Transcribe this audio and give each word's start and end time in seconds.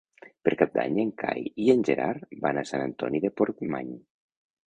Per 0.47 0.53
Cap 0.61 0.71
d'Any 0.77 0.95
en 1.01 1.09
Cai 1.23 1.43
i 1.65 1.67
en 1.75 1.83
Gerard 1.91 2.25
van 2.47 2.61
a 2.61 2.65
Sant 2.69 2.85
Antoni 2.87 3.21
de 3.27 3.31
Portmany. 3.43 3.93